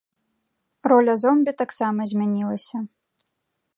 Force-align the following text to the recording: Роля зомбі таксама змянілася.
Роля 0.91 1.13
зомбі 1.23 1.51
таксама 1.61 2.01
змянілася. 2.13 2.77